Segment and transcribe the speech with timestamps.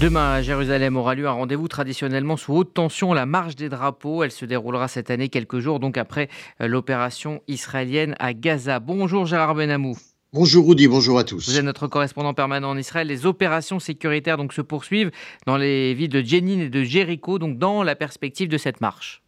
[0.00, 4.22] Demain à Jérusalem aura lieu un rendez-vous traditionnellement sous haute tension, la marche des drapeaux.
[4.22, 6.30] Elle se déroulera cette année quelques jours donc après
[6.62, 8.80] euh, l'opération israélienne à Gaza.
[8.80, 9.98] Bonjour Gérard Benamou.
[10.32, 11.50] Bonjour Rudy, bonjour à tous.
[11.50, 13.08] Vous êtes notre correspondant permanent en Israël.
[13.08, 15.10] Les opérations sécuritaires donc se poursuivent
[15.44, 19.22] dans les villes de Jenin et de Jéricho, donc dans la perspective de cette marche.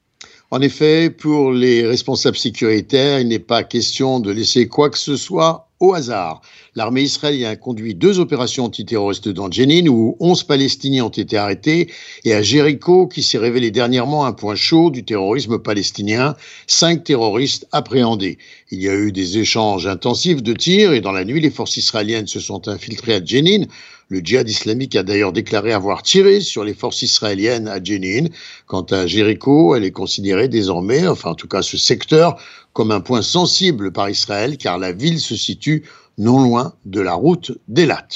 [0.53, 5.17] En effet, pour les responsables sécuritaires, il n'est pas question de laisser quoi que ce
[5.17, 6.43] soit au hasard.
[6.75, 11.91] L'armée israélienne a conduit deux opérations antiterroristes dans Jenin où 11 Palestiniens ont été arrêtés
[12.25, 17.67] et à Jéricho qui s'est révélé dernièrement un point chaud du terrorisme palestinien, cinq terroristes
[17.73, 18.37] appréhendés.
[18.71, 21.79] Il y a eu des échanges intensifs de tirs et dans la nuit les forces
[21.79, 23.65] israéliennes se sont infiltrées à Jenin.
[24.13, 28.27] Le djihad islamique a d'ailleurs déclaré avoir tiré sur les forces israéliennes à Jenin.
[28.67, 32.39] Quant à Jéricho, elle est considérée désormais, enfin en tout cas ce secteur,
[32.75, 35.85] comme un point sensible par Israël, car la ville se situe
[36.19, 38.07] non loin de la route d'Elat.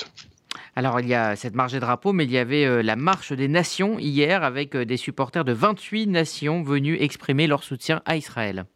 [0.74, 3.33] Alors il y a cette marche des drapeaux, mais il y avait euh, la marche
[3.33, 8.19] des nations hier avec euh, des supporters de 28 nations venus exprimer leur soutien à
[8.19, 8.67] Israël.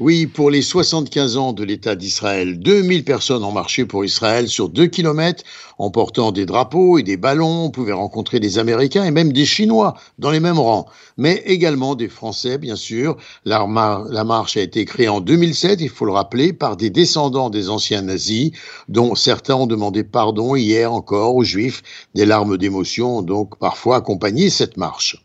[0.00, 4.68] Oui, pour les 75 ans de l'État d'Israël, 2000 personnes ont marché pour Israël sur
[4.68, 5.44] 2 kilomètres
[5.78, 7.64] en portant des drapeaux et des ballons.
[7.64, 11.94] On pouvait rencontrer des Américains et même des Chinois dans les mêmes rangs, mais également
[11.94, 13.16] des Français, bien sûr.
[13.44, 13.66] La,
[14.10, 17.68] la marche a été créée en 2007, il faut le rappeler, par des descendants des
[17.70, 18.50] anciens nazis,
[18.88, 21.82] dont certains ont demandé pardon hier encore aux Juifs.
[22.14, 25.24] Des larmes d'émotion ont donc parfois accompagné cette marche.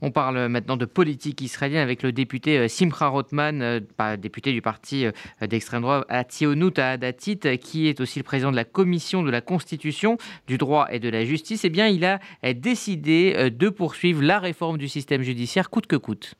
[0.00, 4.62] On parle maintenant de politique israélienne avec le député euh, Simcha Rothman, euh, député du
[4.62, 5.12] parti euh,
[5.46, 10.18] d'extrême droite Ationut Adatit, qui est aussi le président de la commission de la Constitution,
[10.46, 11.64] du droit et de la justice.
[11.64, 12.20] Eh bien, il a
[12.54, 16.34] décidé de poursuivre la réforme du système judiciaire coûte que coûte.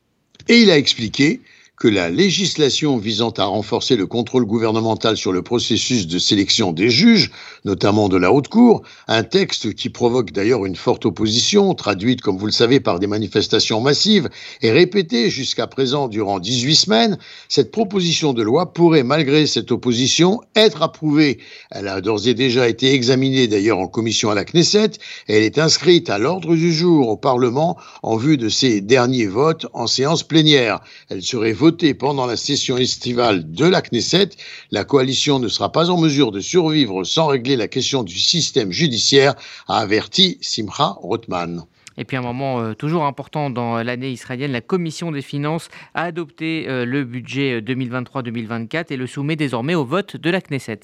[0.47, 1.41] Et il a expliqué
[1.77, 6.89] que la législation visant à renforcer le contrôle gouvernemental sur le processus de sélection des
[6.89, 7.31] juges,
[7.65, 12.37] notamment de la Haute Cour, un texte qui provoque d'ailleurs une forte opposition, traduite, comme
[12.37, 14.29] vous le savez, par des manifestations massives
[14.61, 17.17] et répétée jusqu'à présent durant 18 semaines,
[17.49, 21.39] cette proposition de loi pourrait, malgré cette opposition, être approuvée.
[21.71, 24.91] Elle a d'ores et déjà été examinée d'ailleurs en commission à la Knesset
[25.27, 29.27] et elle est inscrite à l'ordre du jour au Parlement en vue de ses derniers
[29.27, 30.79] votes en séance plénière.
[31.09, 31.53] Elle serait
[31.97, 34.29] pendant la session estivale de la Knesset,
[34.71, 38.71] la coalition ne sera pas en mesure de survivre sans régler la question du système
[38.71, 39.33] judiciaire,
[39.67, 41.65] a averti Simcha Rothman.
[41.97, 46.03] Et puis un moment euh, toujours important dans l'année israélienne, la Commission des finances a
[46.03, 50.81] adopté euh, le budget 2023-2024 euh, et le soumet désormais au vote de la Knesset.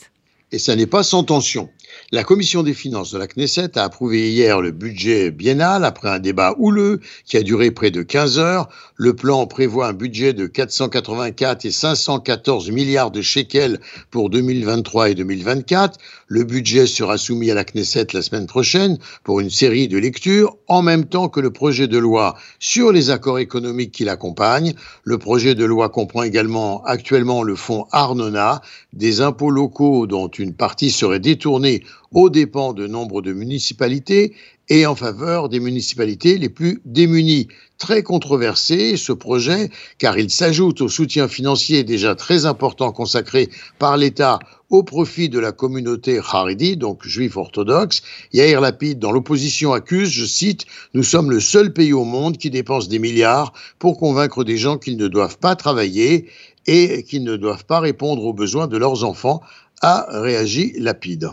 [0.54, 1.70] Et ça n'est pas sans tension.
[2.14, 6.20] La commission des finances de la Knesset a approuvé hier le budget biennal après un
[6.20, 8.68] débat houleux qui a duré près de 15 heures.
[8.98, 15.16] Le plan prévoit un budget de 484 et 514 milliards de shekels pour 2023 et
[15.16, 16.00] 2024.
[16.28, 20.58] Le budget sera soumis à la Knesset la semaine prochaine pour une série de lectures
[20.68, 24.74] en même temps que le projet de loi sur les accords économiques qui l'accompagnent.
[25.06, 30.54] Le projet de loi comprend également actuellement le fonds Arnona, des impôts locaux dont une
[30.54, 31.81] partie serait détournée
[32.12, 34.34] aux dépens de nombre de municipalités
[34.70, 37.48] et en faveur des municipalités les plus démunies.
[37.78, 43.50] Très controversé ce projet car il s'ajoute au soutien financier déjà très important consacré
[43.80, 48.02] par l'État au profit de la communauté Haredi, donc juif orthodoxe.
[48.32, 52.50] Yair Lapid, dans l'opposition, accuse, je cite, Nous sommes le seul pays au monde qui
[52.50, 56.30] dépense des milliards pour convaincre des gens qu'ils ne doivent pas travailler
[56.68, 59.42] et qu'ils ne doivent pas répondre aux besoins de leurs enfants,
[59.82, 61.32] a réagi Lapide.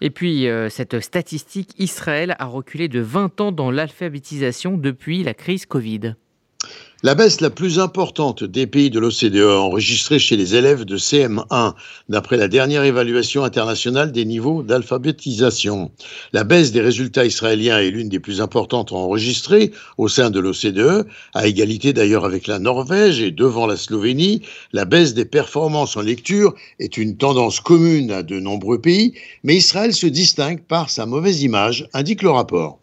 [0.00, 5.34] Et puis, euh, cette statistique, Israël a reculé de 20 ans dans l'alphabétisation depuis la
[5.34, 6.14] crise Covid.
[7.04, 11.74] La baisse la plus importante des pays de l'OCDE enregistrée chez les élèves de CM1,
[12.08, 15.90] d'après la dernière évaluation internationale des niveaux d'alphabétisation.
[16.32, 21.06] La baisse des résultats israéliens est l'une des plus importantes enregistrées au sein de l'OCDE,
[21.34, 24.40] à égalité d'ailleurs avec la Norvège et devant la Slovénie.
[24.72, 29.12] La baisse des performances en lecture est une tendance commune à de nombreux pays,
[29.42, 32.80] mais Israël se distingue par sa mauvaise image, indique le rapport.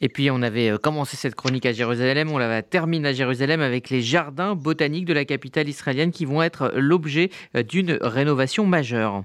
[0.00, 3.60] Et puis on avait euh, commencé cette chronique à Jérusalem, on la termine à Jérusalem
[3.60, 8.66] avec les jardins botaniques de la capitale israélienne qui vont être l'objet euh, d'une rénovation
[8.66, 9.24] majeure.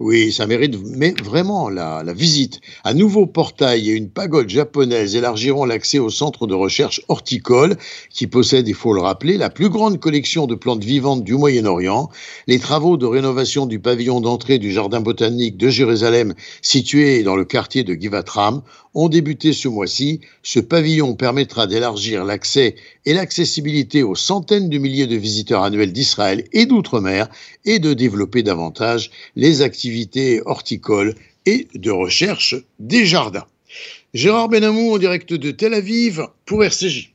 [0.00, 0.74] Oui, ça mérite
[1.24, 2.60] vraiment la, la, visite.
[2.84, 7.76] Un nouveau portail et une pagode japonaise élargiront l'accès au centre de recherche horticole
[8.10, 12.08] qui possède, il faut le rappeler, la plus grande collection de plantes vivantes du Moyen-Orient.
[12.48, 17.44] Les travaux de rénovation du pavillon d'entrée du jardin botanique de Jérusalem, situé dans le
[17.44, 18.62] quartier de Givatram,
[18.98, 20.20] ont débuté ce mois-ci.
[20.42, 22.74] Ce pavillon permettra d'élargir l'accès
[23.06, 27.28] et l'accessibilité aux centaines de milliers de visiteurs annuels d'Israël et d'outre-mer
[27.64, 31.14] et de développer davantage les activités horticoles
[31.46, 33.46] et de recherche des jardins.
[34.14, 37.06] Gérard Benamou en direct de Tel Aviv pour RCJ.